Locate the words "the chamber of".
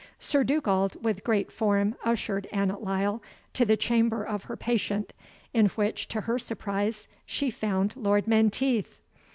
3.65-4.45